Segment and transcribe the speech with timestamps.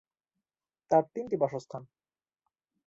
[0.91, 1.83] তাঁর তিনটি বাসস্থান।